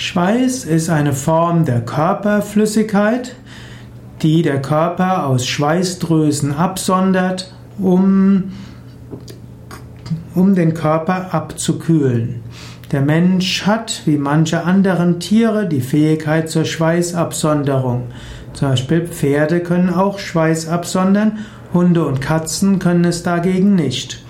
Schweiß 0.00 0.64
ist 0.64 0.88
eine 0.88 1.12
Form 1.12 1.66
der 1.66 1.82
Körperflüssigkeit, 1.82 3.36
die 4.22 4.40
der 4.40 4.62
Körper 4.62 5.26
aus 5.26 5.46
Schweißdrüsen 5.46 6.54
absondert, 6.54 7.52
um, 7.78 8.44
um 10.34 10.54
den 10.54 10.72
Körper 10.72 11.34
abzukühlen. 11.34 12.36
Der 12.92 13.02
Mensch 13.02 13.66
hat, 13.66 14.00
wie 14.06 14.16
manche 14.16 14.64
anderen 14.64 15.20
Tiere, 15.20 15.68
die 15.68 15.82
Fähigkeit 15.82 16.48
zur 16.48 16.64
Schweißabsonderung. 16.64 18.04
Zum 18.54 18.70
Beispiel 18.70 19.06
Pferde 19.06 19.60
können 19.60 19.90
auch 19.90 20.18
Schweiß 20.18 20.66
absondern, 20.68 21.40
Hunde 21.74 22.06
und 22.06 22.22
Katzen 22.22 22.78
können 22.78 23.04
es 23.04 23.22
dagegen 23.22 23.74
nicht. 23.74 24.24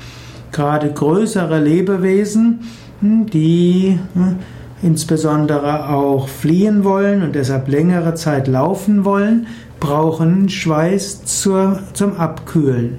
Gerade 0.51 0.93
größere 0.93 1.61
Lebewesen, 1.61 2.63
hm, 3.01 3.27
die 3.27 4.01
hm, 4.15 4.39
insbesondere 4.83 5.89
auch 5.89 6.29
fliehen 6.29 6.85
wollen 6.85 7.23
und 7.23 7.35
deshalb 7.35 7.69
längere 7.69 8.15
Zeit 8.15 8.49
laufen 8.49 9.05
wollen, 9.05 9.47
brauchen 9.79 10.49
Schweiß 10.49 11.25
zur, 11.25 11.81
zum 11.93 12.17
Abkühlen. 12.17 12.99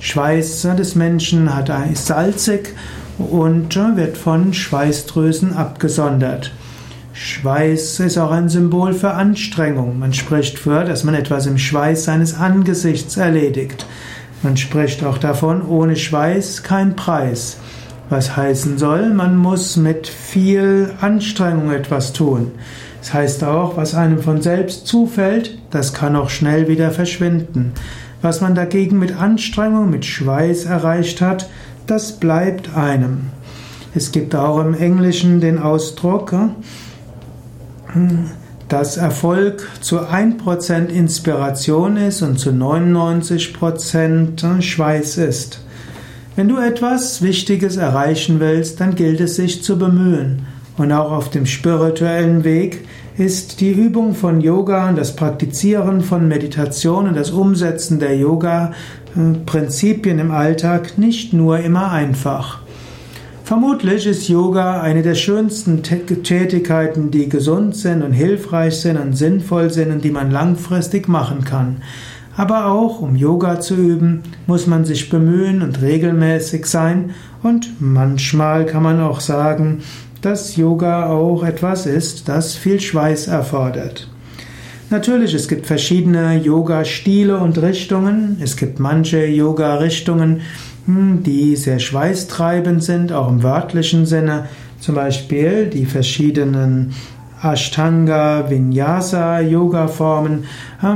Schweiß 0.00 0.62
des 0.76 0.94
Menschen 0.94 1.54
hat, 1.54 1.70
ist 1.90 2.06
salzig 2.06 2.74
und 3.18 3.74
wird 3.96 4.16
von 4.16 4.54
Schweißdrüsen 4.54 5.54
abgesondert. 5.54 6.52
Schweiß 7.14 7.98
ist 8.00 8.16
auch 8.16 8.30
ein 8.30 8.48
Symbol 8.48 8.94
für 8.94 9.10
Anstrengung. 9.10 9.98
Man 9.98 10.12
spricht 10.12 10.56
für, 10.56 10.84
dass 10.84 11.02
man 11.02 11.14
etwas 11.14 11.46
im 11.46 11.58
Schweiß 11.58 12.04
seines 12.04 12.34
Angesichts 12.34 13.16
erledigt. 13.16 13.86
Man 14.44 14.56
spricht 14.56 15.02
auch 15.02 15.18
davon, 15.18 15.66
ohne 15.66 15.96
Schweiß 15.96 16.62
kein 16.62 16.94
Preis. 16.94 17.56
Was 18.10 18.36
heißen 18.36 18.78
soll, 18.78 19.12
man 19.12 19.36
muss 19.36 19.76
mit 19.76 20.06
viel 20.06 20.92
Anstrengung 21.00 21.70
etwas 21.70 22.14
tun. 22.14 22.52
Das 23.00 23.14
heißt 23.14 23.44
auch, 23.44 23.76
was 23.76 23.94
einem 23.94 24.20
von 24.20 24.42
selbst 24.42 24.86
zufällt, 24.86 25.58
das 25.70 25.92
kann 25.92 26.16
auch 26.16 26.30
schnell 26.30 26.68
wieder 26.68 26.90
verschwinden. 26.90 27.72
Was 28.22 28.40
man 28.40 28.54
dagegen 28.54 28.98
mit 28.98 29.16
Anstrengung, 29.16 29.90
mit 29.90 30.04
Schweiß 30.04 30.64
erreicht 30.64 31.20
hat, 31.20 31.48
das 31.86 32.12
bleibt 32.12 32.76
einem. 32.76 33.28
Es 33.94 34.10
gibt 34.10 34.34
auch 34.34 34.60
im 34.60 34.74
Englischen 34.74 35.40
den 35.40 35.58
Ausdruck, 35.58 36.34
dass 38.68 38.96
Erfolg 38.96 39.66
zu 39.80 40.00
1% 40.00 40.88
Inspiration 40.88 41.96
ist 41.96 42.22
und 42.22 42.38
zu 42.38 42.50
99% 42.50 44.60
Schweiß 44.60 45.18
ist. 45.18 45.60
Wenn 46.38 46.46
du 46.46 46.58
etwas 46.58 47.20
Wichtiges 47.20 47.76
erreichen 47.78 48.38
willst, 48.38 48.78
dann 48.78 48.94
gilt 48.94 49.20
es 49.20 49.34
sich 49.34 49.64
zu 49.64 49.76
bemühen. 49.76 50.46
Und 50.76 50.92
auch 50.92 51.10
auf 51.10 51.30
dem 51.30 51.46
spirituellen 51.46 52.44
Weg 52.44 52.84
ist 53.16 53.60
die 53.60 53.72
Übung 53.72 54.14
von 54.14 54.40
Yoga 54.40 54.88
und 54.88 54.96
das 54.96 55.16
Praktizieren 55.16 56.00
von 56.00 56.28
Meditation 56.28 57.08
und 57.08 57.16
das 57.16 57.32
Umsetzen 57.32 57.98
der 57.98 58.16
Yoga-Prinzipien 58.16 60.20
im 60.20 60.30
Alltag 60.30 60.96
nicht 60.96 61.32
nur 61.32 61.58
immer 61.58 61.90
einfach. 61.90 62.60
Vermutlich 63.42 64.06
ist 64.06 64.28
Yoga 64.28 64.80
eine 64.80 65.02
der 65.02 65.16
schönsten 65.16 65.82
Tätigkeiten, 65.82 67.10
die 67.10 67.28
gesund 67.28 67.74
sind 67.74 68.04
und 68.04 68.12
hilfreich 68.12 68.76
sind 68.76 68.96
und 68.96 69.14
sinnvoll 69.14 69.70
sind 69.70 69.90
und 69.90 70.04
die 70.04 70.12
man 70.12 70.30
langfristig 70.30 71.08
machen 71.08 71.44
kann. 71.44 71.82
Aber 72.38 72.66
auch 72.66 73.00
um 73.00 73.16
Yoga 73.16 73.58
zu 73.58 73.74
üben, 73.74 74.22
muss 74.46 74.68
man 74.68 74.84
sich 74.84 75.10
bemühen 75.10 75.60
und 75.60 75.82
regelmäßig 75.82 76.66
sein. 76.66 77.10
Und 77.42 77.80
manchmal 77.80 78.64
kann 78.64 78.84
man 78.84 79.00
auch 79.00 79.18
sagen, 79.18 79.80
dass 80.22 80.54
Yoga 80.54 81.08
auch 81.08 81.42
etwas 81.42 81.84
ist, 81.86 82.28
das 82.28 82.54
viel 82.54 82.78
Schweiß 82.78 83.26
erfordert. 83.26 84.08
Natürlich, 84.88 85.34
es 85.34 85.48
gibt 85.48 85.66
verschiedene 85.66 86.38
Yoga-Stile 86.38 87.38
und 87.38 87.60
Richtungen. 87.60 88.36
Es 88.40 88.56
gibt 88.56 88.78
manche 88.78 89.26
Yoga-Richtungen, 89.26 90.42
hm, 90.86 91.24
die 91.24 91.56
sehr 91.56 91.80
schweißtreibend 91.80 92.84
sind, 92.84 93.10
auch 93.10 93.28
im 93.28 93.42
wörtlichen 93.42 94.06
Sinne. 94.06 94.46
Zum 94.78 94.94
Beispiel 94.94 95.66
die 95.66 95.86
verschiedenen 95.86 96.94
Ashtanga, 97.42 98.50
Vinyasa, 98.50 99.40
Yoga-Formen, 99.40 100.44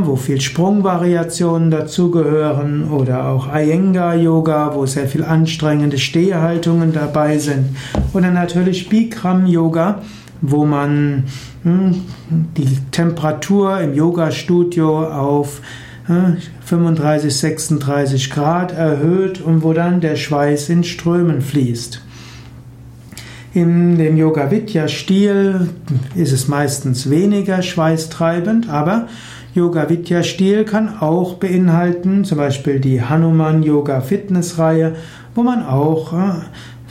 wo 0.03 0.16
viel 0.16 0.41
Sprungvariationen 0.41 1.70
dazugehören 1.70 2.91
oder 2.91 3.28
auch 3.28 3.48
Iyengar 3.54 4.16
Yoga, 4.16 4.75
wo 4.75 4.86
sehr 4.86 5.06
viel 5.06 5.25
anstrengende 5.25 5.98
Stehhaltungen 5.98 6.92
dabei 6.92 7.38
sind 7.38 7.76
oder 8.12 8.31
natürlich 8.31 8.88
Bikram 8.88 9.47
Yoga, 9.47 10.02
wo 10.41 10.64
man 10.64 11.25
hm, 11.62 12.02
die 12.56 12.76
Temperatur 12.91 13.81
im 13.81 13.94
Yoga-Studio 13.94 15.06
auf 15.06 15.60
35, 16.64 17.25
hm, 17.25 17.31
36 17.31 18.31
Grad 18.31 18.72
erhöht 18.72 19.41
und 19.41 19.62
wo 19.62 19.72
dann 19.72 20.00
der 20.00 20.16
Schweiß 20.16 20.69
in 20.70 20.82
Strömen 20.82 21.41
fließt. 21.41 22.02
In 23.54 23.98
dem 23.98 24.16
Yoga 24.16 24.50
Vidya 24.50 24.88
Stil 24.88 25.68
ist 26.14 26.32
es 26.32 26.48
meistens 26.48 27.10
weniger 27.10 27.60
schweißtreibend, 27.60 28.70
aber 28.70 29.08
Yoga 29.54 29.90
Vidya 29.90 30.22
Stil 30.22 30.64
kann 30.64 30.98
auch 31.00 31.34
beinhalten, 31.34 32.24
zum 32.24 32.38
Beispiel 32.38 32.80
die 32.80 33.02
Hanuman 33.02 33.62
Yoga 33.62 34.00
Fitness 34.00 34.58
Reihe, 34.58 34.94
wo 35.34 35.42
man 35.42 35.66
auch 35.66 36.14
äh, 36.14 36.32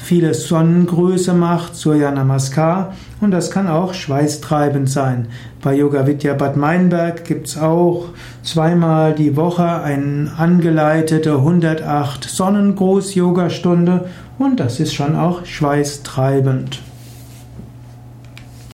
viele 0.03 0.33
Sonnengrüße 0.33 1.33
macht, 1.33 1.75
Surya 1.75 2.11
Namaskar, 2.11 2.93
und 3.21 3.31
das 3.31 3.51
kann 3.51 3.67
auch 3.67 3.93
schweißtreibend 3.93 4.89
sein. 4.89 5.27
Bei 5.61 5.75
Yoga 5.75 6.07
Vidya 6.07 6.33
Bad 6.33 6.57
Meinberg 6.57 7.23
gibt's 7.23 7.57
auch 7.57 8.09
zweimal 8.43 9.13
die 9.13 9.35
Woche 9.35 9.81
eine 9.81 10.31
angeleitete 10.37 11.33
108 11.35 12.23
Sonnengruß-Yoga-Stunde 12.23 14.09
und 14.39 14.59
das 14.59 14.79
ist 14.79 14.93
schon 14.93 15.15
auch 15.15 15.45
schweißtreibend. 15.45 16.79